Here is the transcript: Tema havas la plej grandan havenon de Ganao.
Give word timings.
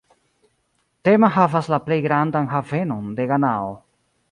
Tema 1.09 1.29
havas 1.35 1.69
la 1.75 1.79
plej 1.89 1.99
grandan 2.07 2.51
havenon 2.55 3.15
de 3.21 3.31
Ganao. 3.35 3.73